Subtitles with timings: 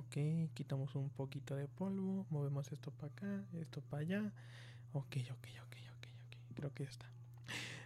[0.00, 0.16] Ok,
[0.54, 4.32] quitamos un poquito de polvo, movemos esto para acá, esto para allá.
[4.94, 6.54] Ok, ok, ok, ok, ok.
[6.54, 7.06] Creo que ya está.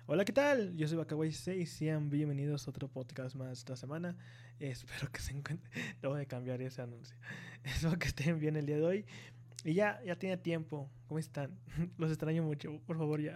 [0.06, 0.76] Hola, ¿qué tal?
[0.76, 4.16] Yo soy Bacaway 6 y sean bienvenidos a otro podcast más esta semana.
[4.60, 5.72] Espero que se encuentren.
[6.02, 7.16] Debo de cambiar ese anuncio.
[7.64, 9.06] Espero que estén bien el día de hoy.
[9.64, 10.88] Y ya, ya tiene tiempo.
[11.08, 11.58] ¿Cómo están?
[11.98, 12.80] Los extraño mucho.
[12.86, 13.34] Por favor, ya.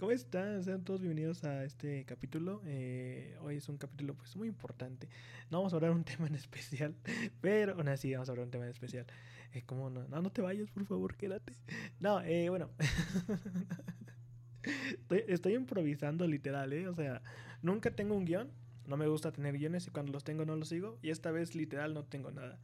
[0.00, 0.64] ¿Cómo están?
[0.64, 2.62] Sean todos bienvenidos a este capítulo.
[2.64, 5.10] Eh, hoy es un capítulo pues muy importante.
[5.50, 6.94] No vamos a hablar un tema en especial,
[7.42, 9.04] pero aún así vamos a hablar un tema en especial.
[9.52, 10.08] Eh, ¿Cómo no?
[10.08, 11.52] No, no te vayas, por favor, quédate.
[12.00, 12.70] No, eh, bueno.
[14.62, 16.88] estoy, estoy improvisando literal, ¿eh?
[16.88, 17.20] O sea,
[17.60, 18.50] nunca tengo un guion.
[18.86, 20.98] No me gusta tener guiones y cuando los tengo no los sigo.
[21.02, 22.58] Y esta vez literal no tengo nada.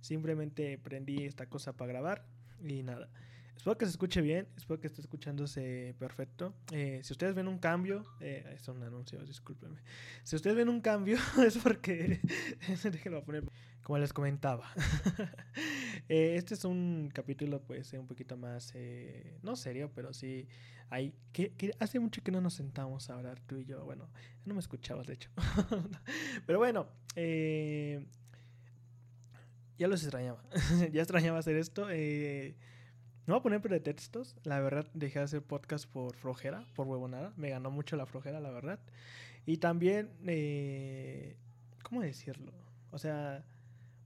[0.00, 2.24] Simplemente prendí esta cosa para grabar
[2.64, 3.10] y nada.
[3.60, 6.54] Espero que se escuche bien, espero que esté escuchándose perfecto.
[6.72, 9.82] Eh, si ustedes ven un cambio, eh, es un anuncio, discúlpenme.
[10.22, 12.22] Si ustedes ven un cambio, es porque.
[12.82, 13.44] déjenlo poner.
[13.82, 14.66] Como les comentaba.
[16.08, 18.72] eh, este es un capítulo, pues, un poquito más.
[18.76, 20.48] Eh, no serio, pero sí.
[20.88, 23.84] Hay, que, hace mucho que no nos sentamos a hablar tú y yo.
[23.84, 24.08] Bueno,
[24.46, 25.30] no me escuchabas, de hecho.
[26.46, 28.06] pero bueno, eh,
[29.76, 30.42] ya los extrañaba.
[30.92, 31.88] ya extrañaba hacer esto.
[31.90, 32.56] Eh
[33.30, 34.34] no voy a poner pretextos.
[34.42, 37.32] La verdad, dejé de hacer podcast por flojera, por huevonada.
[37.36, 38.80] Me ganó mucho la flojera, la verdad.
[39.46, 41.36] Y también, eh,
[41.84, 42.52] ¿cómo decirlo?
[42.90, 43.44] O sea,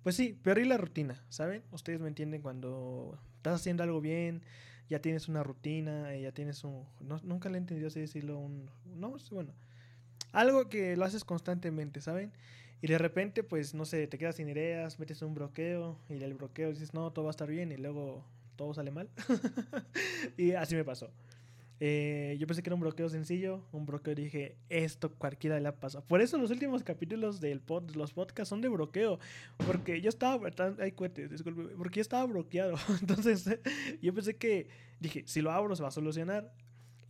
[0.03, 1.63] pues sí, perdí la rutina, ¿saben?
[1.73, 4.43] Ustedes me entienden cuando estás haciendo algo bien,
[4.91, 6.85] ya tienes una rutina, eh, ya tienes un...
[7.01, 8.69] No, nunca le he entendido así decirlo, un...
[8.85, 9.55] No, bueno.
[10.33, 12.31] Algo que lo haces constantemente, ¿saben?
[12.83, 16.35] Y de repente, pues, no sé, te quedas sin ideas, metes un bloqueo y el
[16.35, 18.23] bloqueo dices, no, todo va a estar bien y luego
[18.57, 19.09] todo sale mal.
[20.37, 21.11] y así me pasó.
[21.81, 25.75] Eh, yo pensé que era un bloqueo sencillo, un bloqueo dije, esto cualquiera le ha
[25.77, 26.05] pasado.
[26.07, 29.19] Por eso los últimos capítulos del pod, los podcasts son de bloqueo,
[29.67, 32.77] porque yo estaba, hay cohetes, disculpe, porque yo estaba bloqueado.
[33.01, 33.59] Entonces,
[34.01, 34.69] yo pensé que,
[35.01, 36.53] dije, si lo abro se va a solucionar,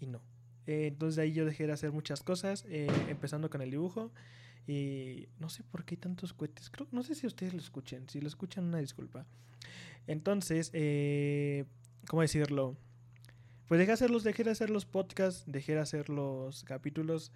[0.00, 0.22] y no.
[0.66, 4.12] Eh, entonces ahí yo dejé de hacer muchas cosas, eh, empezando con el dibujo.
[4.66, 6.70] Y no sé por qué hay tantos cohetes.
[6.90, 8.08] No sé si ustedes lo escuchen.
[8.08, 9.26] Si lo escuchan, una disculpa.
[10.06, 11.64] Entonces, eh,
[12.06, 12.76] ¿cómo decirlo?
[13.66, 17.32] Pues dejé de hacer los, dejé de hacer los podcasts, dejé de hacer los capítulos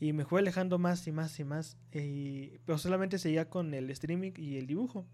[0.00, 1.76] y me fue alejando más y más y más.
[1.92, 5.06] Y, pero solamente seguía con el streaming y el dibujo.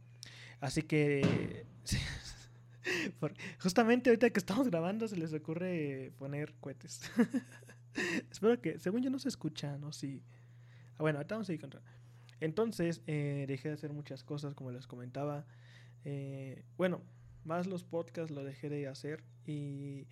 [0.60, 1.66] Así que
[3.60, 7.02] justamente ahorita que estamos grabando se les ocurre poner cohetes.
[8.31, 9.92] Espero que, según yo no se escucha, ¿no?
[9.92, 10.22] Sí.
[10.22, 10.44] Ah,
[10.99, 11.82] bueno, ahorita vamos a seguir contra.
[12.41, 15.47] Entonces, eh, dejé de hacer muchas cosas, como les comentaba.
[16.05, 17.00] Eh, bueno,
[17.44, 20.06] más los podcasts lo dejé de hacer y...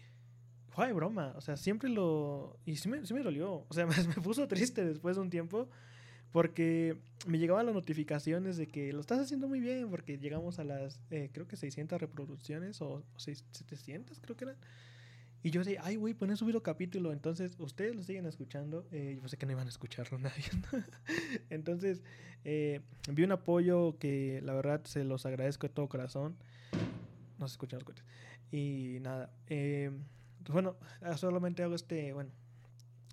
[0.75, 2.59] De broma, o sea, siempre lo...
[2.65, 5.69] Y sí me, sí me dolió, o sea, me, puso triste después de un tiempo
[6.31, 10.65] porque me llegaban las notificaciones de que lo estás haciendo muy bien porque llegamos a
[10.65, 14.57] las, eh, creo que 600 reproducciones o, o 700 creo que eran.
[15.45, 17.13] Y yo decía, ay, güey, pues no subido capítulo.
[17.13, 18.87] Entonces, ustedes lo siguen escuchando.
[18.93, 20.45] Eh, yo sé que no iban a escucharlo nadie.
[21.51, 22.03] Entonces,
[22.45, 22.81] eh,
[23.11, 26.37] vi un apoyo que la verdad se los agradezco de todo corazón.
[27.39, 28.05] No se escuchan los cohetes.
[28.53, 29.33] Y nada.
[29.49, 29.91] Eh,
[30.49, 30.77] bueno,
[31.17, 32.13] solamente hago este.
[32.13, 32.31] Bueno,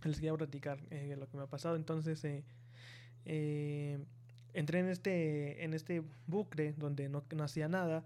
[0.04, 1.76] les quería platicar eh, lo que me ha pasado.
[1.78, 2.24] Entonces,
[3.26, 8.04] entré en este, en este bucle donde no, no hacía nada.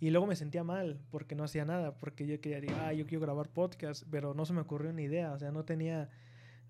[0.00, 3.20] Y luego me sentía mal porque no hacía nada, porque yo quería ah, yo quiero
[3.20, 6.08] grabar podcast, pero no se me ocurrió ni idea, o sea, no tenía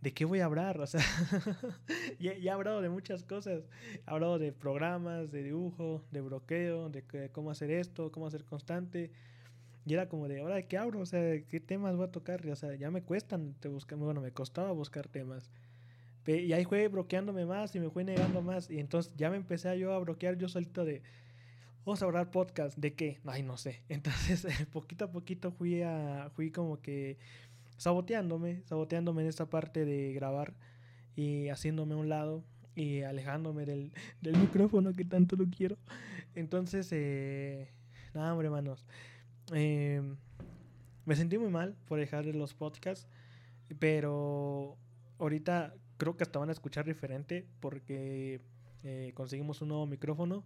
[0.01, 1.01] de qué voy a hablar, o sea,
[2.19, 7.31] ya, he hablado de muchas cosas, he hablado de programas, de dibujo, de bloqueo, de
[7.31, 9.13] cómo hacer esto, cómo hacer constante,
[9.87, 11.01] y era como de, ahora, ¿de qué hablo?
[11.01, 12.47] O sea, ¿qué temas voy a tocar?
[12.47, 15.51] O sea, ya me cuestan te buscar, bueno, me costaba buscar temas.
[16.27, 19.79] Y ahí fue bloqueándome más y me fue negando más, y entonces ya me empecé
[19.79, 21.03] yo a bloquear yo solito de
[21.85, 23.21] vamos a hablar podcast, ¿de qué?
[23.25, 23.83] Ay, no sé.
[23.89, 27.19] Entonces, poquito a poquito fui a, fui como que
[27.77, 30.55] saboteándome, saboteándome en esta parte de grabar
[31.17, 35.77] y haciéndome a un lado y alejándome del, del micrófono que tanto lo quiero.
[36.35, 37.73] Entonces, eh,
[38.15, 38.85] nada, hombre, hermanos.
[39.53, 40.03] Eh,
[41.07, 43.09] me sentí muy mal por dejar los podcasts,
[43.79, 44.77] pero
[45.19, 48.41] ahorita creo que hasta van a escuchar diferente porque
[48.85, 50.45] eh, conseguimos un nuevo micrófono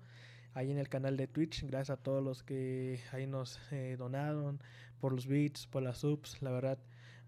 [0.55, 1.65] ahí en el canal de Twitch.
[1.65, 4.61] Gracias a todos los que ahí nos eh, donaron
[5.01, 6.41] por los beats, por las subs.
[6.41, 6.79] La verdad,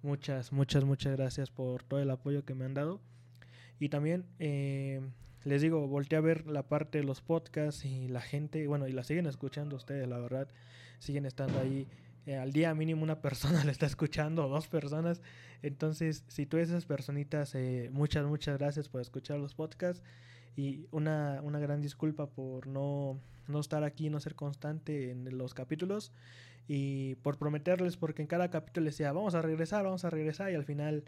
[0.03, 3.01] muchas, muchas, muchas gracias por todo el apoyo que me han dado.
[3.79, 5.01] Y también eh,
[5.45, 8.93] les digo, volteé a ver la parte de los podcasts y la gente, bueno, y
[8.93, 10.49] la siguen escuchando ustedes, la verdad,
[10.99, 11.87] siguen estando ahí.
[12.27, 15.23] Eh, al día mínimo una persona le está escuchando, dos personas.
[15.63, 20.03] Entonces, si tú esas personitas, eh, muchas, muchas gracias por escuchar los podcasts.
[20.57, 25.55] Y una, una gran disculpa por no, no estar aquí, no ser constante en los
[25.55, 26.13] capítulos
[26.69, 30.55] y por prometerles, porque en cada capítulo decía, vamos a regresar, vamos a regresar, y
[30.55, 31.05] al final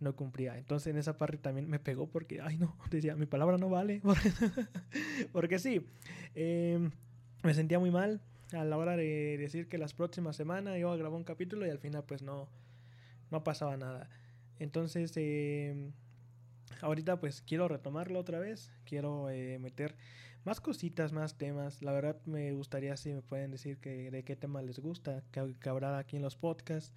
[0.00, 0.58] no cumplía.
[0.58, 4.02] Entonces en esa parte también me pegó porque, ay no, decía, mi palabra no vale.
[5.32, 5.86] porque sí,
[6.34, 6.90] em,
[7.42, 8.20] me sentía muy mal
[8.52, 11.78] a la hora de decir que las próximas semanas a grabar un capítulo y al
[11.78, 12.48] final pues no,
[13.30, 14.08] no pasaba nada.
[14.58, 15.92] Entonces, eh,
[16.80, 19.96] ahorita pues quiero retomarlo otra vez, quiero eh, meter
[20.44, 21.82] más cositas, más temas.
[21.82, 25.68] La verdad me gustaría si me pueden decir que, de qué tema les gusta, que,
[25.68, 26.94] habrá aquí en los podcasts.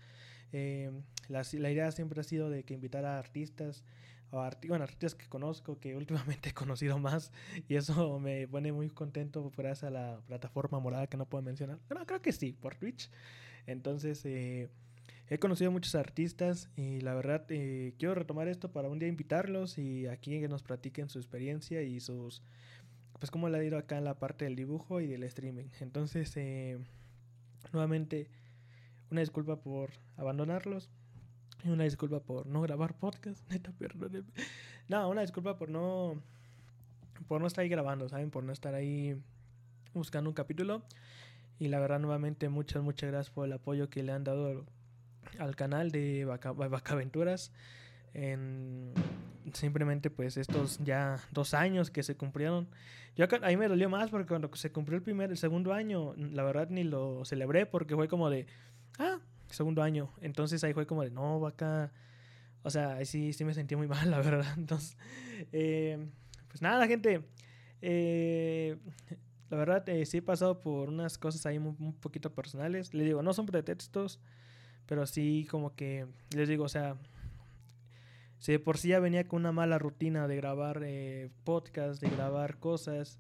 [0.52, 0.92] Eh,
[1.30, 3.84] la, idea siempre ha sido de que invitar a artistas,
[4.32, 7.32] o bueno, artistas que conozco, que últimamente he conocido más,
[7.68, 11.80] y eso me pone muy contento gracias a la plataforma morada que no puedo mencionar.
[11.88, 13.10] Pero creo que sí, por Twitch.
[13.66, 14.70] Entonces, eh,
[15.34, 19.80] he conocido muchos artistas y la verdad eh, quiero retomar esto para un día invitarlos
[19.80, 22.44] y aquí que nos platiquen su experiencia y sus
[23.18, 25.68] pues cómo le ha ido acá en la parte del dibujo y del streaming.
[25.80, 26.78] Entonces, eh,
[27.72, 28.30] nuevamente,
[29.10, 30.90] una disculpa por abandonarlos.
[31.64, 33.50] Y una disculpa por no grabar podcast.
[33.50, 34.30] Neta, perdónenme.
[34.90, 36.22] No, una disculpa por no.
[37.30, 38.30] Por no estar ahí grabando, ¿saben?
[38.30, 39.16] Por no estar ahí
[39.94, 40.84] buscando un capítulo.
[41.60, 44.66] Y la verdad, nuevamente, muchas, muchas gracias por el apoyo que le han dado
[45.40, 46.54] al canal de Vaca,
[46.94, 47.52] Aventuras.
[48.14, 48.94] En
[49.52, 52.68] simplemente pues estos ya dos años que se cumplieron.
[53.16, 56.14] Yo a mí me dolió más porque cuando se cumplió el primer, el segundo año,
[56.16, 58.48] la verdad ni lo celebré porque fue como de,
[59.00, 59.20] ah,
[59.50, 60.10] segundo año.
[60.22, 61.92] Entonces ahí fue como de, no, vaca.
[62.64, 64.54] O sea, ahí sí, sí me sentí muy mal, la verdad.
[64.58, 64.98] Entonces,
[65.52, 66.08] eh,
[66.48, 67.24] pues nada, gente.
[67.82, 68.78] Eh,
[69.50, 72.94] la verdad, eh, sí he pasado por unas cosas ahí un, un poquito personales.
[72.94, 74.20] Les digo, no son pretextos,
[74.86, 76.98] pero sí como que, les digo, o sea,
[78.40, 82.10] si de por sí ya venía con una mala rutina de grabar eh, podcast, de
[82.10, 83.20] grabar cosas,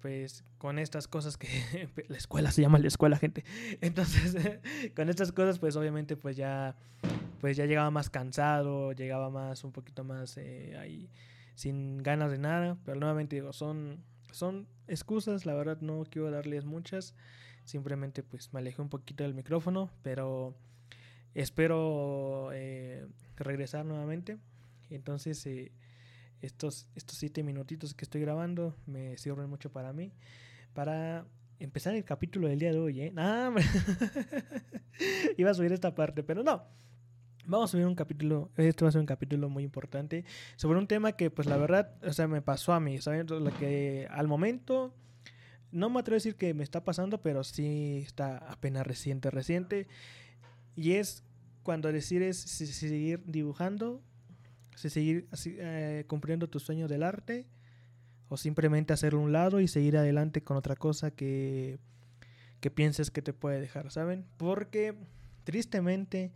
[0.00, 1.48] pues con estas cosas que
[2.08, 3.44] la escuela se llama la escuela, gente.
[3.80, 4.36] Entonces,
[4.96, 6.76] con estas cosas, pues obviamente, pues ya,
[7.40, 11.10] pues ya llegaba más cansado, llegaba más, un poquito más eh, ahí,
[11.54, 12.78] sin ganas de nada.
[12.84, 17.14] Pero nuevamente digo, son, son excusas, la verdad no quiero darles muchas.
[17.64, 20.54] Simplemente, pues me alejé un poquito del micrófono, pero
[21.34, 24.38] espero eh, regresar nuevamente.
[24.90, 25.72] Entonces, eh,
[26.40, 30.12] estos, estos siete minutitos que estoy grabando me sirven mucho para mí.
[30.72, 31.26] Para
[31.58, 33.12] empezar el capítulo del día de hoy, ¿eh?
[35.36, 36.64] Iba a subir esta parte, pero no.
[37.46, 40.24] Vamos a subir un capítulo, este va a ser un capítulo muy importante,
[40.56, 43.26] sobre un tema que, pues la verdad, o sea, me pasó a mí, ¿saben?
[43.26, 44.94] Lo que al momento,
[45.70, 49.88] no me atrevo a decir que me está pasando, pero sí está apenas reciente, reciente.
[50.76, 51.22] Y es
[51.62, 54.02] cuando decides si seguir dibujando
[54.76, 57.46] si seguir eh, cumpliendo tu sueño del arte
[58.28, 61.78] o simplemente hacerlo un lado y seguir adelante con otra cosa que,
[62.60, 64.26] que pienses que te puede dejar, ¿saben?
[64.36, 64.94] Porque
[65.44, 66.32] tristemente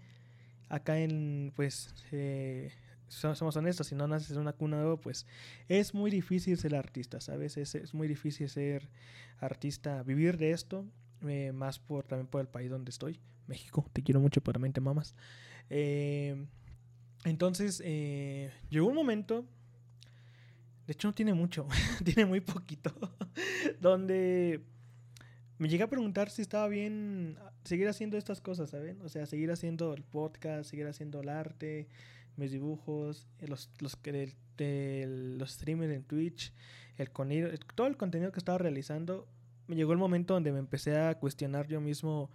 [0.69, 2.71] acá en, pues, eh,
[3.09, 5.27] somos honestos, si no naces en una cuna de pues
[5.69, 7.57] es muy difícil ser artista, ¿sabes?
[7.57, 8.89] Es, es muy difícil ser
[9.41, 10.85] artista, vivir de esto,
[11.27, 14.81] eh, más por también por el país donde estoy, México, te quiero mucho, por mente
[14.81, 15.15] mamas.
[15.71, 16.47] Eh,
[17.25, 19.45] entonces, eh, llegó un momento,
[20.87, 21.67] de hecho no tiene mucho,
[22.05, 22.95] tiene muy poquito,
[23.81, 24.63] donde
[25.59, 29.01] me llegué a preguntar si estaba bien seguir haciendo estas cosas, ¿saben?
[29.03, 31.89] O sea, seguir haciendo el podcast, seguir haciendo el arte,
[32.37, 36.53] mis dibujos, eh, los, los, los streamers en Twitch,
[36.97, 37.11] el
[37.75, 39.27] todo el contenido que estaba realizando.
[39.67, 42.31] Me llegó el momento donde me empecé a cuestionar yo mismo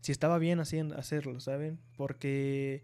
[0.00, 1.78] si estaba bien haciendo, hacerlo, ¿saben?
[1.96, 2.82] Porque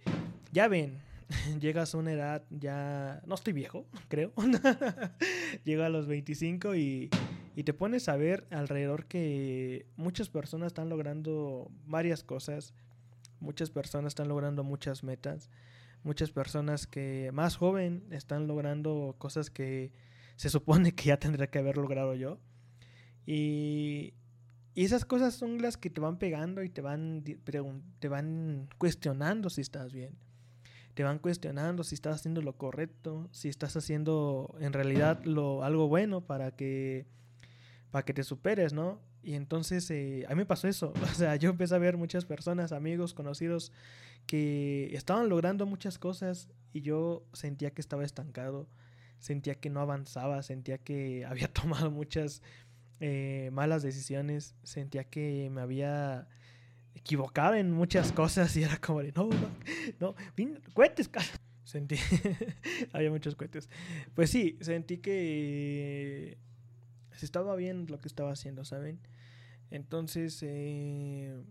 [0.53, 0.99] ya ven,
[1.61, 4.33] llegas a una edad ya, no estoy viejo, creo,
[5.65, 7.11] llega a los 25 y,
[7.57, 12.75] y, te pones a ver alrededor que muchas personas están logrando varias cosas,
[13.41, 15.51] muchas personas están logrando muchas metas,
[16.03, 19.93] muchas personas que más joven están logrando cosas que
[20.37, 22.39] se supone que ya tendría que haber logrado yo.
[23.27, 24.15] Y,
[24.75, 29.51] y esas cosas son las que te van pegando y te van, te van cuestionando
[29.51, 30.17] si estás bien
[30.95, 35.89] te van cuestionando si estás haciendo lo correcto, si estás haciendo en realidad lo, algo
[35.89, 37.07] bueno para que,
[37.91, 39.01] para que te superes, ¿no?
[39.23, 42.25] Y entonces eh, a mí me pasó eso, o sea, yo empecé a ver muchas
[42.25, 43.73] personas, amigos, conocidos,
[44.27, 48.69] que estaban logrando muchas cosas y yo sentía que estaba estancado,
[49.19, 52.41] sentía que no avanzaba, sentía que había tomado muchas
[53.01, 56.29] eh, malas decisiones, sentía que me había
[56.95, 59.29] equivocado en muchas cosas y era como de, no,
[60.01, 60.15] no,
[60.73, 61.11] cuentes.
[61.65, 61.97] sentí.
[62.93, 63.69] Había muchos cohetes.
[64.15, 66.39] Pues sí, sentí que
[67.13, 69.01] se estaba bien lo que estaba haciendo, ¿saben?
[69.71, 71.43] Entonces, eh,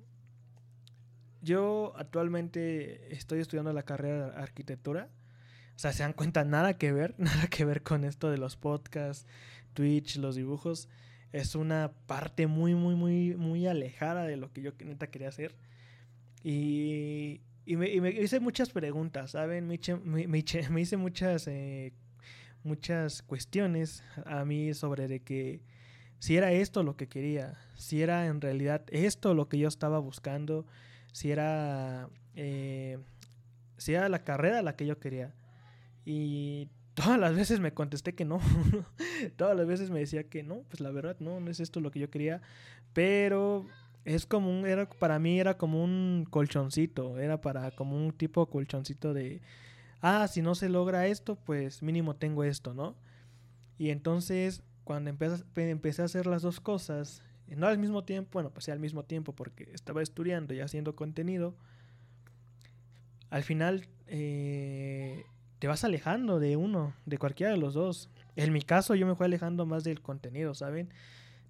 [1.41, 5.09] yo actualmente estoy estudiando la carrera de arquitectura.
[5.75, 8.55] O sea, se dan cuenta, nada que ver, nada que ver con esto de los
[8.55, 9.27] podcasts,
[9.73, 10.89] Twitch, los dibujos.
[11.33, 15.57] Es una parte muy, muy, muy, muy alejada de lo que yo neta quería hacer.
[16.43, 19.67] Y, y, me, hice muchas preguntas, ¿saben?
[19.67, 19.77] Me,
[20.27, 20.39] me,
[20.81, 21.91] hice muchas, eh,
[22.63, 25.61] muchas cuestiones a mí sobre de que
[26.19, 29.99] si era esto lo que quería, si era en realidad esto lo que yo estaba
[29.99, 30.65] buscando
[31.13, 32.97] si era, eh,
[33.77, 35.33] si era la carrera la que yo quería.
[36.05, 38.39] Y todas las veces me contesté que no.
[39.37, 41.91] todas las veces me decía que no, pues la verdad no, no es esto lo
[41.91, 42.41] que yo quería.
[42.93, 43.65] Pero
[44.05, 48.45] es como un, era, para mí era como un colchoncito, era para como un tipo
[48.47, 49.41] colchoncito de,
[50.01, 52.95] ah, si no se logra esto, pues mínimo tengo esto, ¿no?
[53.77, 58.49] Y entonces cuando empecé, empecé a hacer las dos cosas, no al mismo tiempo, bueno,
[58.51, 61.55] pues sí al mismo tiempo porque estaba estudiando y haciendo contenido,
[63.29, 65.25] al final eh,
[65.63, 68.09] te vas alejando de uno, de cualquiera de los dos.
[68.35, 70.89] En mi caso yo me fui alejando más del contenido, ¿saben?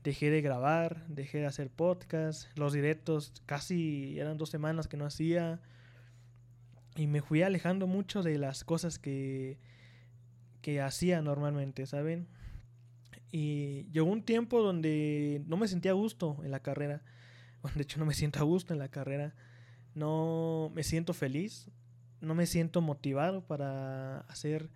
[0.03, 5.07] Dejé de grabar, dejé de hacer podcast, los directos casi eran dos semanas que no
[5.07, 5.61] hacía
[6.95, 9.57] y me fui alejando mucho de las cosas que,
[10.61, 12.27] que hacía normalmente, ¿saben?
[13.31, 17.01] Y llegó un tiempo donde no me sentía a gusto en la carrera.
[17.73, 19.33] De hecho, no me siento a gusto en la carrera.
[19.95, 21.71] No me siento feliz.
[22.23, 24.69] No me siento motivado para hacer,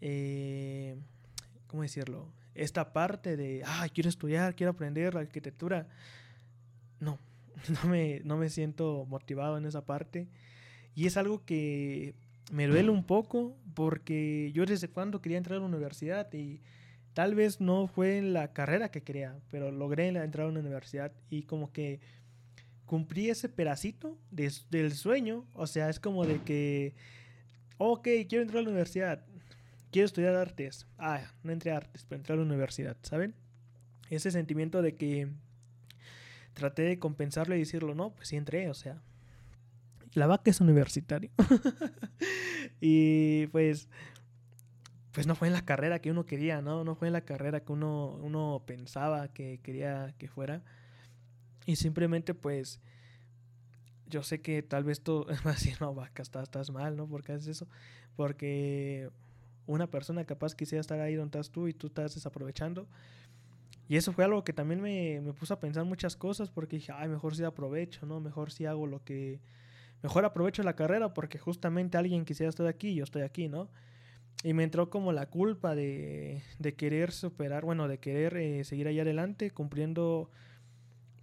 [0.00, 0.96] eh,
[1.66, 2.28] ¿cómo decirlo?
[2.54, 5.88] Esta parte de, ah, quiero estudiar, quiero aprender la arquitectura.
[7.00, 7.18] No,
[7.82, 10.28] no me, no me siento motivado en esa parte.
[10.94, 12.14] Y es algo que
[12.52, 16.60] me duele un poco porque yo desde cuando quería entrar a la universidad y
[17.16, 21.44] Tal vez no fue la carrera que quería, pero logré entrar a una universidad y
[21.44, 21.98] como que
[22.86, 25.46] cumplí ese pedacito del sueño.
[25.52, 26.94] O sea, es como de que,
[27.78, 29.24] ok, quiero entrar a la universidad,
[29.90, 30.86] quiero estudiar artes.
[30.98, 33.34] Ah, no entré a artes, pero entré a la universidad, ¿saben?
[34.08, 35.28] Ese sentimiento de que
[36.54, 39.02] traté de compensarlo y decirlo, no, pues sí entré, o sea,
[40.14, 41.30] la vaca es universitario.
[42.80, 43.88] y pues
[45.16, 46.84] pues no fue en la carrera que uno quería, ¿no?
[46.84, 50.62] No fue en la carrera que uno, uno pensaba que quería que fuera.
[51.66, 52.80] Y simplemente pues
[54.08, 57.06] yo sé que tal vez tú vas a decir, no, vaca, estás, estás mal, ¿no?
[57.06, 57.68] ¿Por qué haces eso?
[58.14, 59.10] Porque
[59.66, 62.86] una persona capaz quisiera estar ahí donde estás tú y tú estás desaprovechando.
[63.88, 66.92] Y eso fue algo que también me, me puso a pensar muchas cosas porque dije,
[66.92, 68.20] ay, mejor si aprovecho, ¿no?
[68.20, 69.40] Mejor si hago lo que...
[70.02, 73.68] Mejor aprovecho la carrera porque justamente alguien quisiera estar aquí y yo estoy aquí, ¿no?
[74.42, 78.86] Y me entró como la culpa de, de querer superar, bueno, de querer eh, seguir
[78.86, 80.30] ahí adelante cumpliendo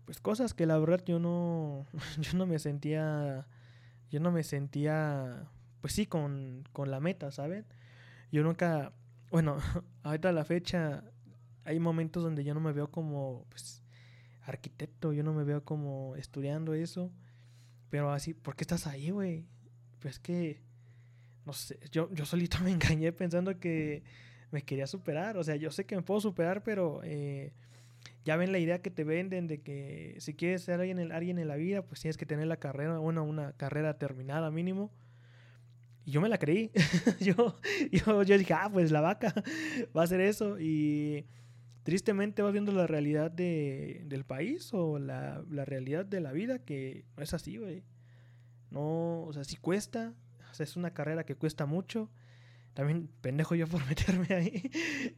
[0.05, 1.85] pues cosas que la verdad yo no,
[2.19, 3.47] yo no me sentía,
[4.09, 5.49] yo no me sentía,
[5.81, 7.65] pues sí, con, con la meta, ¿saben?
[8.31, 8.93] Yo nunca,
[9.31, 9.57] bueno,
[10.03, 11.03] ahorita a la fecha
[11.65, 13.83] hay momentos donde yo no me veo como, pues,
[14.41, 17.11] arquitecto, yo no me veo como estudiando eso,
[17.89, 19.45] pero así, ¿por qué estás ahí, güey?
[19.99, 20.61] Pues que
[21.45, 24.03] no sé, yo, yo solito me engañé pensando que
[24.51, 25.37] me quería superar.
[25.37, 27.53] O sea, yo sé que me puedo superar, pero eh,
[28.25, 31.39] ya ven la idea que te venden de que si quieres ser alguien en, alguien
[31.39, 34.91] en la vida, pues tienes que tener la carrera, bueno, una carrera terminada mínimo.
[36.05, 36.71] Y yo me la creí.
[37.19, 37.59] yo,
[37.91, 39.33] yo, yo dije, ah, pues la vaca
[39.97, 40.59] va a ser eso.
[40.59, 41.25] Y
[41.83, 46.59] tristemente vas viendo la realidad de, del país o la, la realidad de la vida
[46.59, 47.83] que no es así, güey.
[48.71, 50.13] No, o sea, sí cuesta,
[50.57, 52.09] es una carrera que cuesta mucho.
[52.73, 54.71] También pendejo yo por meterme ahí.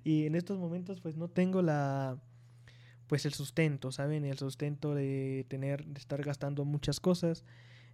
[0.04, 2.20] y en estos momentos pues no tengo la
[3.08, 4.26] pues el sustento, ¿saben?
[4.26, 7.44] El sustento de tener, de estar gastando muchas cosas.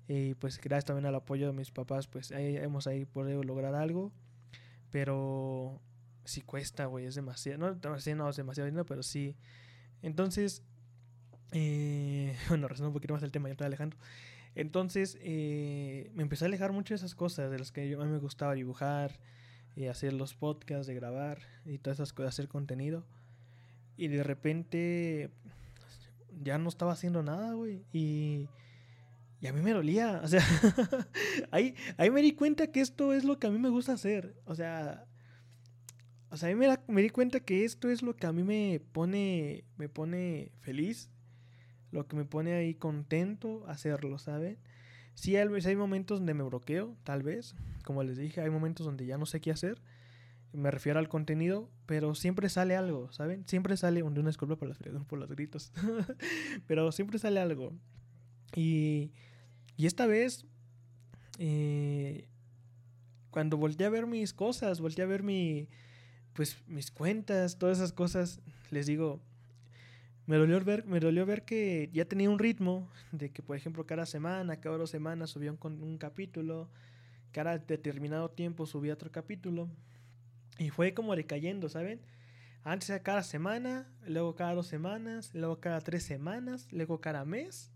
[0.08, 3.76] Y pues gracias también al apoyo de mis papás, pues ahí, hemos ahí podido lograr
[3.76, 4.12] algo.
[4.92, 5.82] Pero
[6.26, 7.60] sí cuesta, güey, es demasiado.
[7.60, 9.36] No, no es demasiado dinero, pero sí.
[10.02, 10.64] Entonces,
[11.52, 13.98] eh, bueno, resumo un poquito más el tema, ya estoy alejando.
[14.54, 18.06] Entonces eh, me empecé a alejar mucho de esas cosas de las que yo, a
[18.06, 19.18] mí me gustaba dibujar,
[19.76, 23.06] y hacer los podcasts, de grabar y todas esas cosas, hacer contenido.
[24.02, 25.30] Y de repente
[26.42, 27.86] ya no estaba haciendo nada, güey.
[27.94, 28.50] Y,
[29.40, 30.22] y a mí me dolía.
[30.24, 30.42] O sea,
[31.52, 34.34] ahí, ahí me di cuenta que esto es lo que a mí me gusta hacer.
[34.46, 35.06] O sea,
[36.32, 38.42] o sea, a mí me, me di cuenta que esto es lo que a mí
[38.42, 41.12] me pone, me pone feliz
[41.92, 44.58] lo que me pone ahí contento hacerlo, ¿saben?
[45.14, 47.54] Sí hay, hay momentos donde me bloqueo, tal vez.
[47.86, 49.80] Como les dije, hay momentos donde ya no sé qué hacer.
[50.54, 53.48] Me refiero al contenido, pero siempre sale algo, ¿saben?
[53.48, 54.78] Siempre sale, una disculpa por, las,
[55.08, 55.72] por los gritos,
[56.68, 57.74] pero siempre sale algo.
[58.56, 59.12] Y,
[59.78, 60.46] y esta vez,
[61.40, 62.28] eh,
[63.30, 65.70] cuando volteé a ver mis cosas, volteé a ver mi,
[66.34, 68.42] pues, mis cuentas, todas esas cosas,
[68.72, 69.22] les digo,
[70.28, 73.86] me dolió ver, me dolió ver que ya tenía un ritmo de que, por ejemplo,
[73.86, 76.70] cada semana, cada dos semanas subía un, un capítulo,
[77.32, 79.70] cada determinado tiempo subía otro capítulo.
[80.62, 82.02] Y fue como decayendo, ¿saben?
[82.64, 87.72] Antes era cada semana, luego cada dos semanas, luego cada tres semanas, luego cada mes,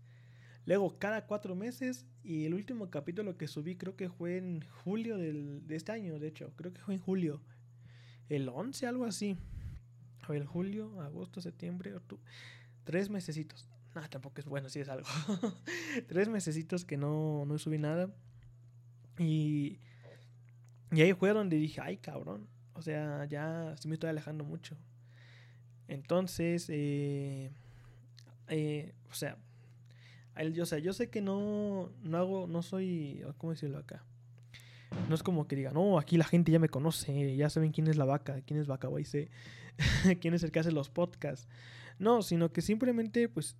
[0.66, 2.06] luego cada cuatro meses.
[2.22, 6.20] Y el último capítulo que subí creo que fue en julio del, de este año,
[6.20, 7.42] de hecho, creo que fue en julio.
[8.28, 9.36] El 11, algo así.
[10.22, 12.22] A ver, julio, agosto, septiembre, octubre.
[12.84, 13.68] Tres mesecitos.
[13.96, 15.08] No, tampoco es bueno, si es algo.
[16.06, 18.14] tres mesecitos que no, no subí nada.
[19.18, 19.80] Y,
[20.92, 24.76] y ahí fue donde dije, ay cabrón, o sea, ya sí me estoy alejando mucho.
[25.88, 27.50] Entonces, eh,
[28.48, 29.36] eh, o sea,
[30.52, 34.04] yo, o sea, yo sé que no, no hago, no soy, ¿cómo decirlo acá?
[35.08, 37.86] No es como que diga, no, aquí la gente ya me conoce, ya saben quién
[37.88, 39.30] es la vaca, quién es vaca, sé
[40.20, 41.48] quién es el que hace los podcasts.
[41.98, 43.56] No, sino que simplemente, pues,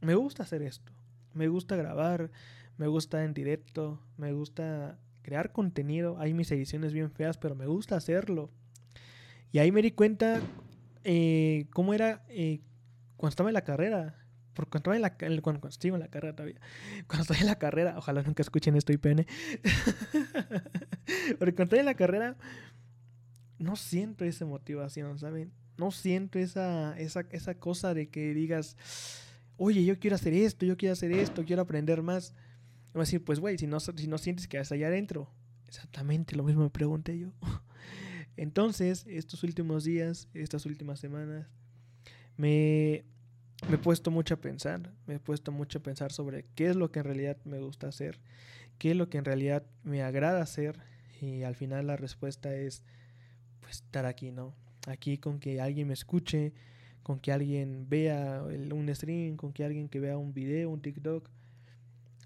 [0.00, 0.92] me gusta hacer esto.
[1.32, 2.30] Me gusta grabar,
[2.76, 6.16] me gusta en directo, me gusta crear contenido.
[6.20, 8.50] Hay mis ediciones bien feas, pero me gusta hacerlo.
[9.50, 10.40] Y ahí me di cuenta
[11.02, 12.60] eh, cómo era eh,
[13.16, 14.20] cuando estaba en la carrera.
[14.52, 16.60] Porque cuando estaba en la, cuando, en la carrera todavía.
[17.08, 19.26] Cuando estaba en la carrera, ojalá nunca escuchen esto IPN.
[21.40, 22.36] Porque cuando estoy en la carrera,
[23.58, 25.50] no siento esa motivación, ¿saben?
[25.76, 28.76] No siento esa, esa, esa cosa de que digas,
[29.56, 32.32] oye, yo quiero hacer esto, yo quiero hacer esto, quiero aprender más.
[32.94, 35.28] Y a decir, pues, güey, si no, si no sientes que vas allá adentro.
[35.66, 37.32] Exactamente lo mismo me pregunté yo.
[38.36, 41.48] Entonces, estos últimos días, estas últimas semanas,
[42.36, 43.04] me,
[43.68, 44.92] me he puesto mucho a pensar.
[45.06, 47.88] Me he puesto mucho a pensar sobre qué es lo que en realidad me gusta
[47.88, 48.20] hacer,
[48.78, 50.78] qué es lo que en realidad me agrada hacer.
[51.20, 52.84] Y al final la respuesta es,
[53.60, 54.54] pues, estar aquí, ¿no?
[54.86, 56.52] Aquí con que alguien me escuche,
[57.02, 61.28] con que alguien vea un stream, con que alguien que vea un video, un TikTok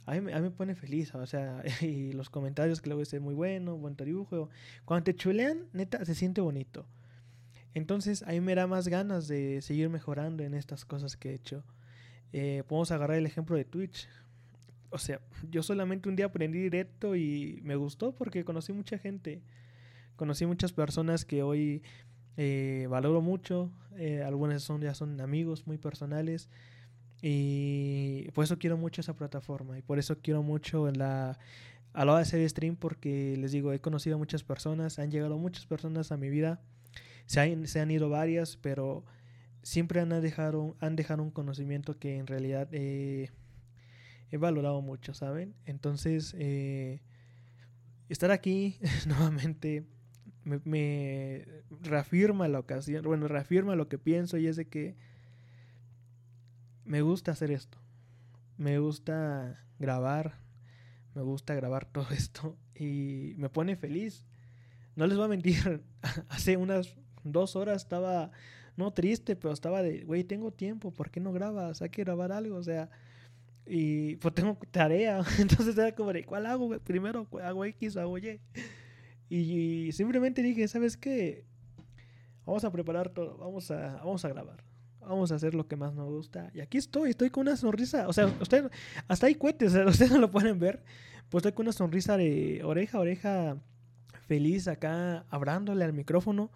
[0.08, 3.76] a mí, me pone feliz, o sea, y los comentarios que luego dicen muy bueno,
[3.76, 4.48] buen dibujo.
[4.84, 6.86] Cuando te chulean, neta, se siente bonito.
[7.74, 11.34] Entonces, a mí me da más ganas de seguir mejorando en estas cosas que he
[11.34, 11.62] hecho.
[12.32, 14.08] Eh, podemos agarrar el ejemplo de Twitch.
[14.90, 19.42] O sea, yo solamente un día aprendí directo y me gustó porque conocí mucha gente.
[20.16, 21.82] Conocí muchas personas que hoy
[22.38, 23.70] eh, valoro mucho.
[23.96, 26.48] Eh, algunas son, ya son amigos muy personales.
[27.20, 31.38] Y por eso quiero mucho esa plataforma y por eso quiero mucho la
[31.92, 35.10] a la hora de hacer stream porque les digo, he conocido a muchas personas, han
[35.10, 36.60] llegado muchas personas a mi vida,
[37.26, 39.04] se han, se han ido varias, pero
[39.62, 43.30] siempre han dejado, han dejado un conocimiento que en realidad he
[44.30, 45.54] valorado mucho, ¿saben?
[45.64, 47.00] Entonces, eh,
[48.08, 49.84] estar aquí nuevamente
[50.44, 51.46] me, me
[51.82, 54.96] reafirma la ocasión, bueno, reafirma lo que pienso y es de que
[56.88, 57.78] me gusta hacer esto.
[58.56, 60.40] Me gusta grabar.
[61.14, 62.56] Me gusta grabar todo esto.
[62.74, 64.26] Y me pone feliz.
[64.96, 65.82] No les voy a mentir.
[66.28, 68.30] Hace unas dos horas estaba,
[68.76, 70.90] no triste, pero estaba de, güey, tengo tiempo.
[70.90, 71.82] ¿Por qué no grabas?
[71.82, 72.56] Hay que grabar algo.
[72.56, 72.88] O sea,
[73.66, 75.22] y pues tengo tarea.
[75.38, 76.78] Entonces era como de, ¿cuál hago?
[76.80, 78.40] Primero hago X hago Y.
[79.28, 81.44] Y simplemente dije, ¿sabes qué?
[82.46, 83.36] Vamos a preparar todo.
[83.36, 84.67] Vamos a, vamos a grabar
[85.08, 86.50] vamos a hacer lo que más nos gusta.
[86.54, 88.06] Y aquí estoy, estoy con una sonrisa.
[88.08, 88.70] O sea, usted,
[89.08, 90.82] hasta hay cohetes, ustedes no lo pueden ver.
[91.28, 93.56] Pues estoy con una sonrisa de oreja oreja,
[94.26, 96.50] feliz acá, hablándole al micrófono,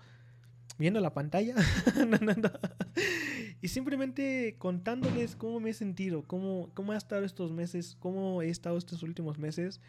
[0.78, 1.54] viendo la pantalla.
[3.60, 8.48] y simplemente contándoles cómo me he sentido, cómo, cómo he estado estos meses, cómo he
[8.48, 9.80] estado estos últimos meses.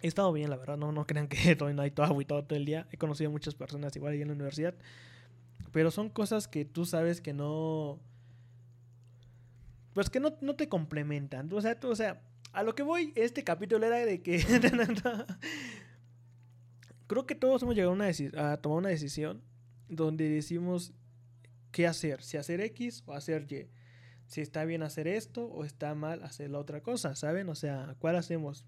[0.00, 2.64] He estado bien, la verdad, no, no crean que todo, no hay todo todo el
[2.64, 2.86] día.
[2.92, 4.74] He conocido a muchas personas igual ahí en la universidad.
[5.72, 8.00] Pero son cosas que tú sabes que no.
[9.94, 11.52] Pues que no, te complementan.
[11.52, 14.38] O sea, o sea, a lo que voy, este capítulo era de que.
[17.06, 18.06] Creo que todos hemos llegado a, una
[18.52, 19.42] a tomar una decisión
[19.88, 20.92] donde decimos
[21.72, 23.70] qué hacer, si hacer X o hacer Y.
[24.26, 27.48] Si está bien hacer esto o está mal hacer la otra cosa, ¿saben?
[27.48, 28.66] O sea, ¿cuál hacemos?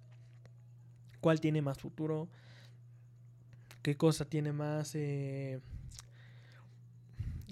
[1.21, 2.31] ¿Cuál tiene más futuro?
[3.83, 4.95] ¿Qué cosa tiene más...
[4.95, 5.61] Eh,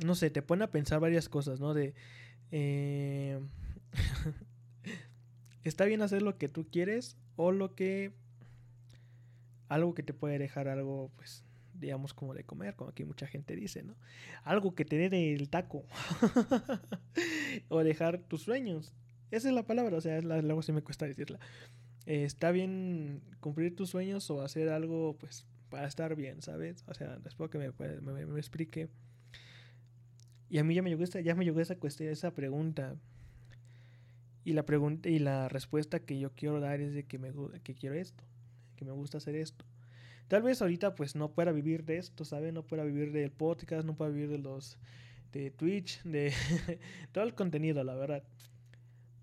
[0.05, 1.75] no sé, te pone a pensar varias cosas, ¿no?
[1.75, 1.95] De...
[2.51, 3.41] Eh,
[5.65, 8.13] está bien hacer lo que tú quieres o lo que
[9.69, 13.55] algo que te puede dejar algo pues digamos como de comer, como aquí mucha gente
[13.55, 13.95] dice, ¿no?
[14.43, 15.85] Algo que te dé el taco
[17.69, 18.95] o dejar tus sueños.
[19.31, 21.39] Esa es la palabra, o sea, luego sí me cuesta decirla.
[22.07, 26.85] Eh, está bien cumplir tus sueños o hacer algo pues para estar bien, ¿sabes?
[26.89, 28.89] O sea, después que me, me, me explique.
[30.51, 32.97] Y a mí ya me llegó esa, ya me llegó esa cuestión, esa pregunta.
[34.45, 37.33] Y la pregunta y la respuesta que yo quiero dar es de que me
[37.63, 38.25] que quiero esto,
[38.77, 39.65] que me gusta hacer esto.
[40.29, 42.53] Tal vez ahorita pues no pueda vivir de esto, ¿sabes?
[42.53, 44.79] No pueda vivir del podcast, no pueda vivir de los
[45.33, 46.33] de Twitch, de
[47.13, 48.23] todo el contenido, la verdad.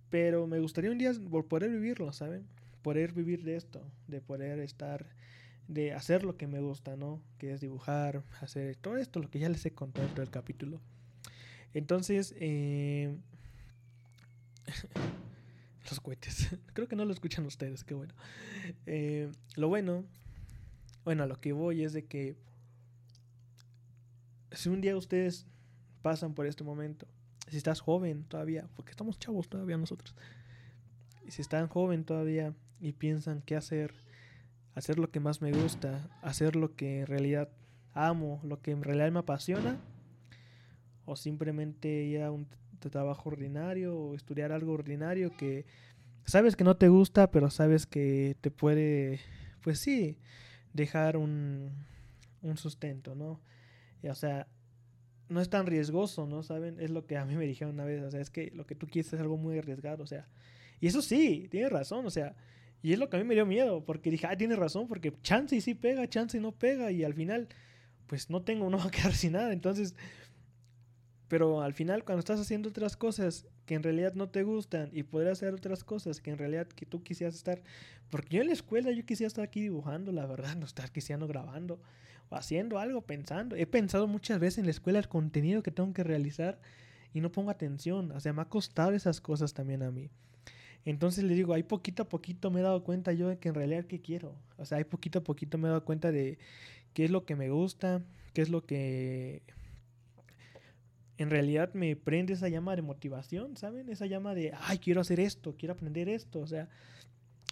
[0.09, 1.11] Pero me gustaría un día
[1.49, 2.45] poder vivirlo, ¿saben?
[2.83, 5.07] Poder vivir de esto, de poder estar
[5.67, 7.21] de hacer lo que me gusta, ¿no?
[7.37, 10.29] Que es dibujar, hacer todo esto, lo que ya les he contado en todo el
[10.29, 10.79] capítulo.
[11.75, 13.13] Entonces, eh,
[15.89, 16.47] los cohetes.
[16.73, 18.13] Creo que no lo escuchan ustedes, qué bueno.
[18.85, 20.05] Eh, lo bueno,
[21.03, 22.37] bueno, lo que voy es de que
[24.53, 25.47] si un día ustedes
[26.01, 27.07] pasan por este momento,
[27.49, 30.15] si estás joven todavía, porque estamos chavos todavía nosotros,
[31.27, 33.93] y si están joven todavía y piensan qué hacer,
[34.75, 37.49] hacer lo que más me gusta, hacer lo que en realidad
[37.93, 39.77] amo, lo que en realidad me apasiona,
[41.05, 42.47] o simplemente ir a un
[42.89, 45.65] trabajo ordinario o estudiar algo ordinario que
[46.25, 49.19] sabes que no te gusta, pero sabes que te puede,
[49.61, 50.17] pues sí,
[50.73, 51.71] dejar un,
[52.41, 53.41] un sustento, ¿no?
[54.07, 54.47] o sea,
[55.29, 56.43] no es tan riesgoso, ¿no?
[56.43, 56.79] ¿Saben?
[56.79, 58.75] Es lo que a mí me dijeron una vez, o sea, es que lo que
[58.75, 60.27] tú quieres es algo muy arriesgado, o sea,
[60.79, 62.35] y eso sí, tienes razón, o sea,
[62.83, 65.11] y es lo que a mí me dio miedo, porque dije, ah, tienes razón, porque
[65.23, 67.47] chance y sí pega, chance y no pega, y al final,
[68.05, 69.95] pues no tengo, no va a quedar sin nada, entonces
[71.35, 75.03] pero al final cuando estás haciendo otras cosas que en realidad no te gustan y
[75.03, 77.61] poder hacer otras cosas que en realidad que tú quisieras estar,
[78.09, 81.27] porque yo en la escuela yo quisiera estar aquí dibujando, la verdad, no estar quisiendo
[81.27, 81.81] grabando
[82.29, 83.57] o haciendo algo, pensando.
[83.57, 86.57] He pensado muchas veces en la escuela el contenido que tengo que realizar
[87.13, 90.09] y no pongo atención, o sea, me ha costado esas cosas también a mí.
[90.85, 93.55] Entonces le digo, ahí poquito a poquito me he dado cuenta yo de que en
[93.55, 94.35] realidad qué quiero.
[94.55, 96.37] O sea, ahí poquito a poquito me he dado cuenta de
[96.93, 98.01] qué es lo que me gusta,
[98.33, 99.43] qué es lo que
[101.17, 103.89] en realidad me prende esa llama de motivación, ¿saben?
[103.89, 106.69] Esa llama de, ay, quiero hacer esto, quiero aprender esto, o sea,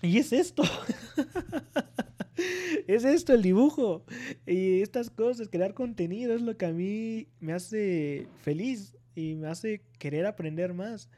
[0.01, 0.63] y es esto.
[2.87, 4.05] es esto el dibujo.
[4.45, 9.47] Y estas cosas, crear contenido es lo que a mí me hace feliz y me
[9.47, 11.09] hace querer aprender más.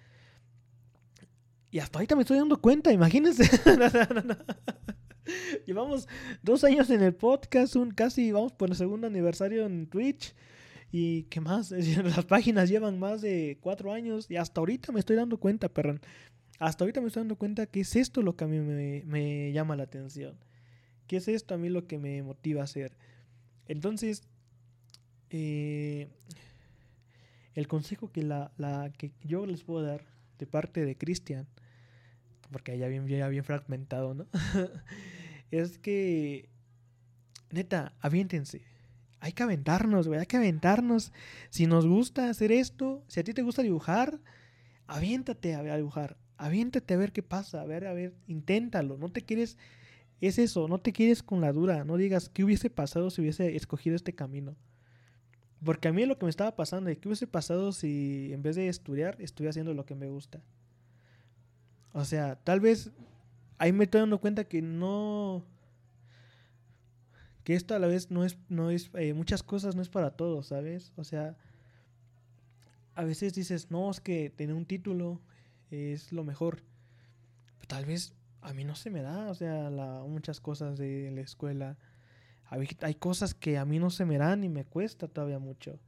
[1.72, 3.50] Y hasta ahorita me estoy dando cuenta, imagínense.
[5.66, 6.08] Llevamos
[6.44, 10.36] dos años en el podcast, un casi vamos por el segundo aniversario en Twitch.
[10.98, 11.72] ¿Y qué más?
[12.04, 16.00] Las páginas llevan más de cuatro años y hasta ahorita me estoy dando cuenta, perdón.
[16.58, 19.76] Hasta ahorita me estoy dando cuenta que es esto lo que a mí me, llama
[19.76, 20.38] la atención.
[21.06, 22.96] ¿Qué es esto a mí lo que me motiva a hacer?
[23.68, 24.24] Entonces,
[25.32, 26.08] eh,
[27.56, 30.06] el consejo que, la, la, que yo les puedo dar
[30.40, 31.46] de parte de Cristian,
[32.54, 34.28] porque ya bien, ya bien fragmentado, ¿no?
[35.52, 36.48] es que,
[37.52, 38.75] neta, aviéntense
[39.19, 41.12] hay que aventarnos, güey, hay que aventarnos.
[41.49, 44.19] Si nos gusta hacer esto, si a ti te gusta dibujar,
[44.88, 49.21] aviéntate a, dibujar, aviéntate a ver qué pasa, a ver, a ver, inténtalo, no te
[49.21, 49.58] quieres,
[50.21, 53.56] es eso, no te quieres con la dura, no digas qué hubiese pasado si hubiese
[53.56, 54.56] escogido este camino.
[55.63, 58.67] Porque a mí lo que me estaba pasando, ¿qué hubiese pasado si en vez de
[58.67, 60.41] estudiar, estuviera haciendo lo que me gusta?
[61.93, 62.91] O sea, tal vez
[63.58, 65.43] ahí me estoy dando cuenta que no,
[67.46, 70.10] que esto a la vez no es, no es, eh, muchas cosas no es para
[70.10, 70.92] todos, ¿sabes?
[70.98, 71.38] O sea,
[72.96, 75.22] a veces dices, no, es que tener un título
[75.70, 76.64] es lo mejor.
[77.58, 79.70] Pero tal vez a mí no se me da, o sea,
[80.08, 81.78] muchas cosas de la escuela.
[82.46, 85.80] Hay, hay cosas que a mí no se me dan y me cuesta todavía mucho.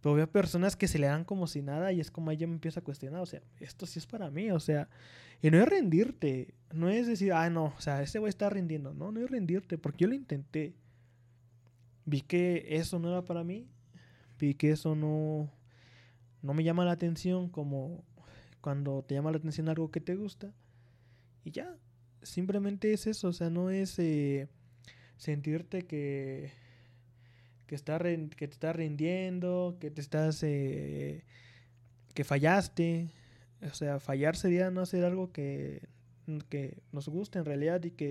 [0.00, 2.54] Pero veo personas que se le dan como si nada y es como ella me
[2.54, 4.88] empieza a cuestionar, o sea, esto sí es para mí, o sea,
[5.42, 8.94] y no es rendirte, no es decir, ah, no, o sea, ese güey está rindiendo,
[8.94, 10.74] no, no es rendirte, porque yo lo intenté.
[12.04, 13.66] Vi que eso no era para mí,
[14.38, 15.50] vi que eso no,
[16.42, 18.04] no me llama la atención como
[18.60, 20.52] cuando te llama la atención algo que te gusta.
[21.44, 21.76] Y ya,
[22.22, 24.48] simplemente es eso, o sea, no es eh,
[25.16, 26.52] sentirte que
[27.68, 30.42] que, está que te estás rindiendo, que te estás...
[30.42, 31.22] Eh,
[32.14, 33.12] que fallaste.
[33.62, 35.82] O sea, fallar sería no hacer algo que,
[36.48, 38.10] que nos guste en realidad y que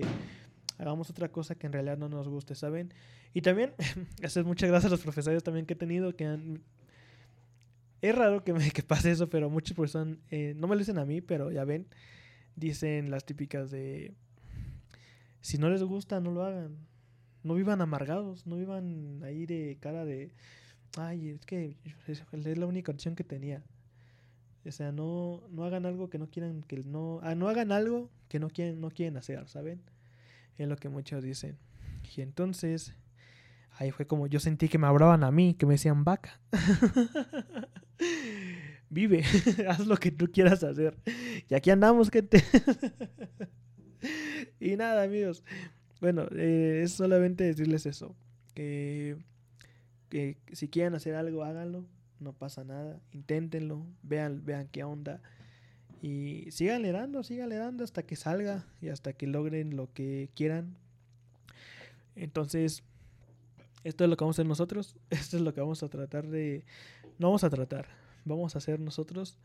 [0.78, 2.94] hagamos otra cosa que en realidad no nos guste, ¿saben?
[3.34, 3.74] Y también,
[4.22, 6.62] eso es muchas gracias a los profesores también que he tenido que han...
[8.00, 10.98] Es raro que, me, que pase eso, pero muchas personas, eh, no me lo dicen
[10.98, 11.86] a mí, pero ya ven,
[12.54, 14.14] dicen las típicas de,
[15.40, 16.76] si no les gusta, no lo hagan.
[17.48, 20.34] No vivan amargados, no vivan ahí de cara de,
[20.98, 23.64] ay, es que es la única opción que tenía.
[24.66, 28.10] O sea, no, no hagan algo que no quieran, que no, ah, no hagan algo
[28.28, 29.80] que no quieren, no quieren hacer, ¿saben?
[30.58, 31.56] Es lo que muchos dicen.
[32.14, 32.94] Y entonces,
[33.78, 36.38] ahí fue como yo sentí que me hablaban a mí, que me decían vaca.
[38.90, 39.24] Vive,
[39.70, 40.98] haz lo que tú quieras hacer.
[41.48, 42.44] Y aquí andamos, gente.
[44.60, 45.42] y nada, amigos.
[46.00, 48.14] Bueno, eh, es solamente decirles eso.
[48.54, 49.16] Que,
[50.08, 51.84] que si quieren hacer algo, háganlo.
[52.20, 53.00] No pasa nada.
[53.12, 53.86] Inténtenlo.
[54.02, 55.20] Vean, vean qué onda.
[56.00, 60.30] Y sigan le dando, sigan dando hasta que salga y hasta que logren lo que
[60.34, 60.76] quieran.
[62.14, 62.84] Entonces,
[63.84, 64.96] esto es lo que vamos a hacer nosotros.
[65.10, 66.64] Esto es lo que vamos a tratar de...
[67.18, 67.86] No vamos a tratar.
[68.24, 69.38] Vamos a hacer nosotros.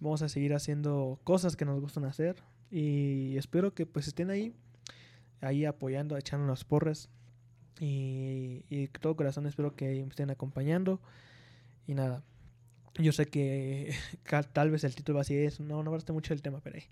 [0.00, 2.36] Vamos a seguir haciendo cosas que nos gustan hacer.
[2.70, 4.54] Y espero que pues estén ahí.
[5.40, 7.08] Ahí apoyando, echando las porras.
[7.78, 11.00] Y, y todo corazón espero que me estén acompañando.
[11.86, 12.22] Y nada.
[12.94, 13.94] Yo sé que
[14.52, 15.60] tal vez el título así es.
[15.60, 16.84] No, no basta mucho el tema, pero ahí.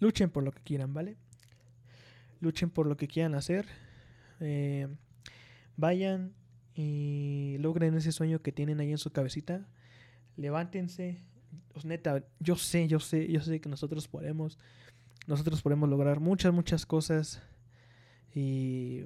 [0.00, 1.16] Luchen por lo que quieran, ¿vale?
[2.40, 3.66] Luchen por lo que quieran hacer.
[4.40, 4.88] Eh,
[5.76, 6.34] vayan
[6.74, 9.66] y logren ese sueño que tienen ahí en su cabecita.
[10.36, 11.18] Levántense.
[11.72, 14.58] Pues, neta, yo sé, yo sé, yo sé que nosotros podemos.
[15.26, 17.42] Nosotros podemos lograr muchas, muchas cosas.
[18.34, 19.04] Y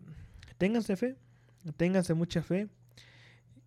[0.58, 1.16] ténganse fe.
[1.76, 2.68] Ténganse mucha fe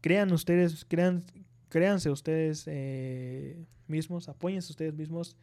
[0.04, 1.24] crean ustedes, crean,
[1.70, 5.38] créanse ustedes eh, mismos, apóyense ustedes mismos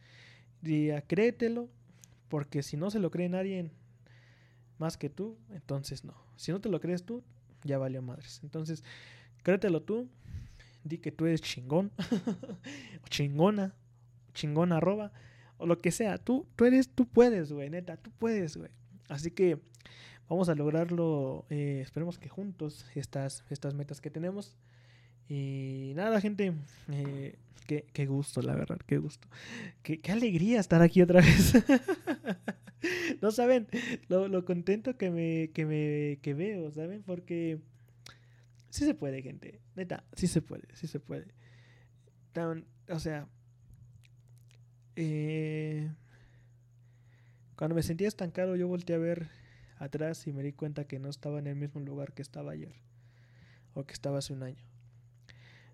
[0.61, 1.67] y créetelo,
[2.29, 3.71] porque si no se lo cree nadie
[4.77, 6.13] más que tú, entonces no.
[6.35, 7.23] Si no te lo crees tú,
[7.63, 8.39] ya valió madres.
[8.43, 8.83] Entonces,
[9.41, 10.07] créetelo tú,
[10.83, 11.91] di que tú eres chingón,
[13.09, 13.73] chingona,
[14.35, 15.11] chingona arroba,
[15.65, 16.17] lo que sea.
[16.17, 18.71] Tú, tú eres, tú puedes, güey, neta, tú puedes, güey.
[19.09, 19.59] Así que
[20.29, 24.55] vamos a lograrlo, eh, esperemos que juntos, estas, estas metas que tenemos.
[25.27, 26.53] Y nada, gente,
[26.89, 29.27] eh, qué, gusto, la verdad, qué gusto.
[29.83, 31.53] Qué, alegría estar aquí otra vez.
[33.21, 33.67] no saben
[34.07, 37.03] lo, contento que me, que me que veo, ¿saben?
[37.03, 37.59] Porque
[38.69, 39.61] sí se puede, gente.
[39.75, 41.27] Neta, sí se puede, sí se puede.
[42.89, 43.27] o sea,
[44.95, 45.91] eh,
[47.55, 49.29] cuando me sentía estancado, yo volteé a ver
[49.77, 52.75] atrás y me di cuenta que no estaba en el mismo lugar que estaba ayer
[53.73, 54.63] o que estaba hace un año.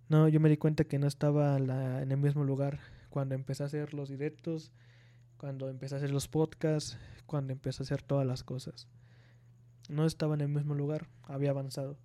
[0.09, 3.65] No, yo me di cuenta que no estaba en el mismo lugar cuando empecé a
[3.65, 4.71] hacer los directos,
[5.37, 8.87] cuando empecé a hacer los podcasts, cuando empecé a hacer todas las cosas.
[9.89, 11.97] No estaba en el mismo lugar, había avanzado.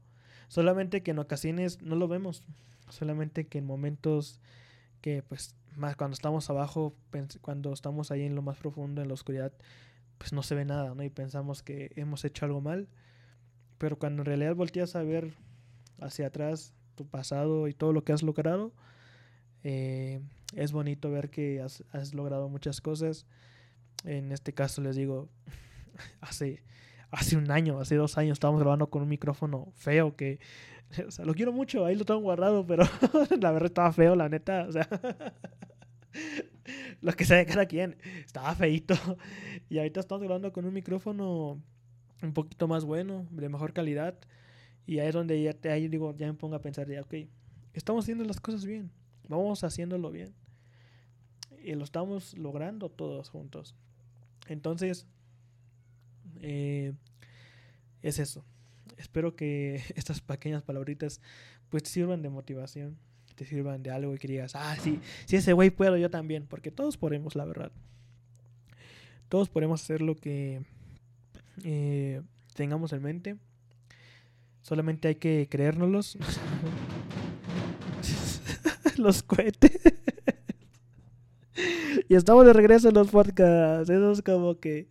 [0.48, 2.42] Solamente que en ocasiones no lo vemos,
[2.88, 4.40] solamente que en momentos
[5.00, 6.94] que pues más cuando estamos abajo,
[7.40, 9.52] cuando estamos ahí en lo más profundo, en la oscuridad,
[10.18, 11.02] pues no se ve nada, ¿no?
[11.02, 12.88] Y pensamos que hemos hecho algo mal.
[13.78, 15.34] Pero cuando en realidad volteas a ver
[16.00, 18.72] hacia atrás tu pasado y todo lo que has logrado,
[19.64, 20.20] eh,
[20.54, 23.26] es bonito ver que has, logrado muchas cosas.
[24.04, 25.28] En este caso les digo,
[26.20, 26.62] hace,
[27.12, 30.40] hace un año, hace dos años estábamos grabando con un micrófono feo que,
[31.06, 32.84] o sea, lo quiero mucho, ahí lo tengo guardado, pero
[33.40, 34.88] la verdad estaba feo, la neta, o sea,
[37.00, 37.96] lo que sea de cada quien.
[38.24, 38.94] Estaba feito.
[39.68, 41.62] Y ahorita estamos grabando con un micrófono
[42.22, 44.18] un poquito más bueno, de mejor calidad.
[44.86, 47.14] Y ahí es donde ya, te, ahí digo, ya me pongo a pensar, ya, ok,
[47.74, 48.90] estamos haciendo las cosas bien.
[49.28, 50.34] Vamos haciéndolo bien.
[51.62, 53.76] Y lo estamos logrando todos juntos.
[54.48, 55.06] Entonces,
[56.42, 56.92] eh,
[58.02, 58.44] es eso.
[58.98, 61.20] Espero que estas pequeñas palabritas
[61.70, 62.98] pues sirvan de motivación
[63.34, 66.46] te sirvan de algo y que digas, ah, sí, si ese güey puedo, yo también,
[66.46, 67.72] porque todos podemos, la verdad.
[69.28, 70.62] Todos podemos hacer lo que
[71.64, 72.20] eh,
[72.54, 73.36] tengamos en mente.
[74.60, 76.18] Solamente hay que creérnoslos.
[78.98, 79.72] los cohetes.
[82.08, 83.88] y estamos de regreso en los podcasts.
[83.88, 84.88] Eso es como que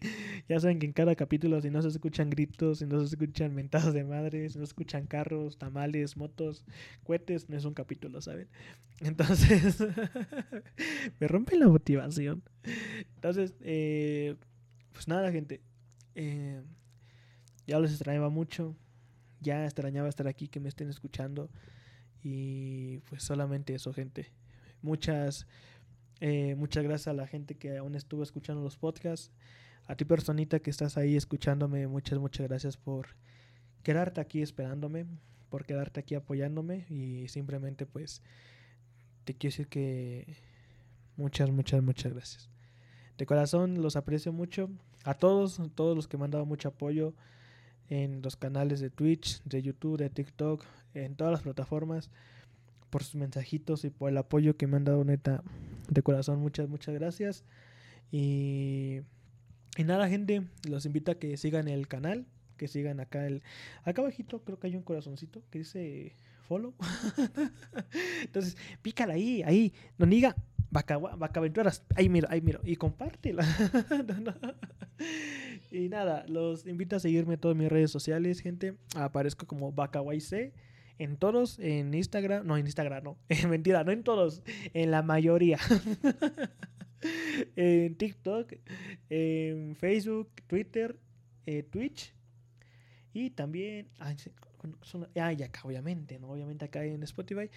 [0.52, 3.56] ya saben que en cada capítulo, si no se escuchan gritos, si no se escuchan
[3.56, 6.66] mentadas de madre, si no se escuchan carros, tamales, motos,
[7.06, 8.50] cohetes, no es un capítulo, ¿saben?
[9.00, 9.78] Entonces,
[11.22, 12.44] me rompe la motivación.
[13.16, 14.36] Entonces, eh,
[14.92, 15.62] pues nada, gente.
[16.16, 16.62] Eh,
[17.66, 18.76] ya los extrañaba mucho.
[19.40, 21.50] Ya extrañaba estar aquí, que me estén escuchando.
[22.24, 24.34] Y pues solamente eso, gente.
[24.82, 25.48] Muchas,
[26.20, 29.32] eh, muchas gracias a la gente que aún estuvo escuchando los podcasts.
[29.88, 33.08] A ti personita que estás ahí escuchándome, muchas, muchas gracias por
[33.84, 35.06] quedarte aquí esperándome,
[35.50, 38.22] por quedarte aquí apoyándome y simplemente pues
[39.26, 40.38] te quiero decir que
[41.18, 42.50] muchas, muchas, muchas gracias.
[43.18, 44.70] De corazón los aprecio mucho.
[45.04, 47.14] A todos, a todos los que me han dado mucho apoyo
[47.90, 50.64] en los canales de Twitch, de YouTube, de TikTok,
[50.94, 52.10] en todas las plataformas,
[52.90, 55.44] por sus mensajitos y por el apoyo que me han dado neta
[55.90, 56.40] de corazón.
[56.40, 57.44] Muchas, muchas gracias.
[58.12, 59.02] Y,
[59.78, 62.26] y nada, gente, los invito a que sigan el canal,
[62.58, 63.42] que sigan acá el...
[63.84, 66.16] Acá abajito creo que hay un corazoncito que dice
[66.48, 66.74] follow.
[68.22, 69.74] Entonces, pícala ahí, ahí.
[69.98, 70.36] No diga
[70.70, 71.84] vaca, vaca aventuras.
[71.96, 72.60] Ahí miro, ahí miro.
[72.64, 73.46] Y compártela.
[75.72, 78.76] y nada, los invito a seguirme en todas mis redes sociales, gente.
[78.96, 80.54] Aparezco como VacaYC
[81.02, 83.18] en todos, en Instagram, no en Instagram, no,
[83.50, 85.58] mentira, no en todos, en la mayoría.
[87.56, 88.54] en TikTok,
[89.10, 90.98] en Facebook, Twitter,
[91.46, 92.14] eh, Twitch
[93.14, 94.14] y también, ah,
[95.34, 96.30] y acá obviamente, ¿no?
[96.30, 97.50] Obviamente acá en Spotify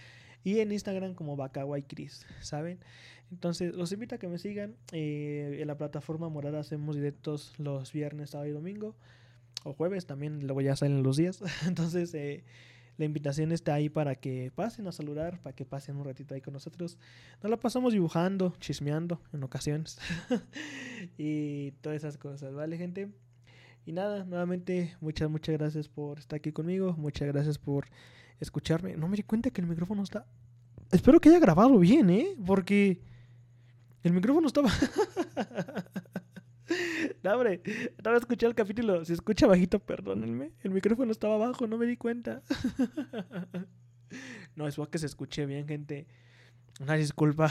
[0.43, 2.79] y en Instagram como Bacaway Chris, ¿saben?
[3.31, 4.77] Entonces, los invito a que me sigan.
[4.93, 8.95] Eh, en la plataforma morada hacemos directos los viernes, sábado y domingo.
[9.65, 11.43] O jueves también, luego ya salen los días.
[11.67, 12.45] Entonces, eh,
[12.97, 16.41] la invitación está ahí para que pasen a saludar, para que pasen un ratito ahí
[16.41, 16.99] con nosotros.
[17.43, 19.99] Nos la pasamos dibujando, chismeando en ocasiones.
[21.19, 23.11] y todas esas cosas, ¿vale, gente?
[23.87, 26.95] Y nada, nuevamente, muchas, muchas gracias por estar aquí conmigo.
[26.97, 27.87] Muchas gracias por
[28.41, 28.97] escucharme.
[28.97, 30.27] No me di cuenta que el micrófono está.
[30.91, 32.37] Espero que haya grabado bien, ¿eh?
[32.47, 33.01] Porque
[34.03, 34.71] el micrófono estaba.
[37.23, 39.05] no, hombre, estaba escuchando el capítulo.
[39.05, 40.53] Si escucha bajito, perdónenme.
[40.63, 42.43] El micrófono estaba abajo, no me di cuenta.
[44.57, 46.07] no, es que se escuche bien, gente.
[46.81, 47.51] Una disculpa.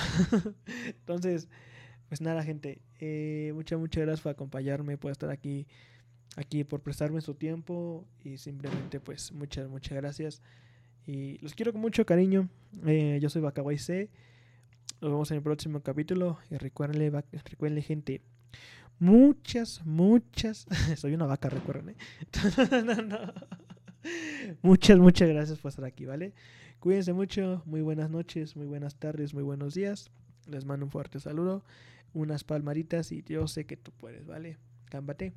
[0.87, 1.47] Entonces,
[2.09, 2.81] pues nada, gente.
[2.99, 5.67] Eh, muchas, muchas gracias por acompañarme, por estar aquí,
[6.35, 8.07] aquí, por prestarme su tiempo.
[8.23, 10.41] Y simplemente, pues, muchas, muchas gracias.
[11.05, 12.49] Y los quiero con mucho cariño.
[12.85, 14.09] Eh, yo soy Bacaway C.
[15.01, 16.39] Nos vemos en el próximo capítulo.
[16.49, 18.21] Y recuerden, recuerden gente.
[18.99, 20.65] Muchas, muchas.
[20.97, 21.89] soy una vaca, recuerden.
[21.89, 21.95] ¿eh?
[24.61, 26.33] Muchas, muchas gracias por estar aquí, ¿vale?
[26.79, 27.63] Cuídense mucho.
[27.65, 30.11] Muy buenas noches, muy buenas tardes, muy buenos días.
[30.47, 31.63] Les mando un fuerte saludo.
[32.13, 34.57] Unas palmaritas y yo sé que tú puedes, ¿vale?
[34.89, 35.33] Cámbate.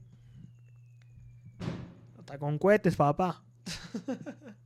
[2.18, 3.44] Hasta con cohetes, papá.